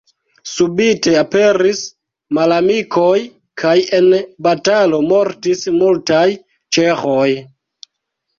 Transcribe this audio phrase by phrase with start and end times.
[0.51, 1.81] Subite aperis
[2.37, 3.13] malamikoj
[3.65, 4.09] kaj en
[4.49, 6.25] batalo mortis multaj
[6.79, 7.29] ĉeĥoj.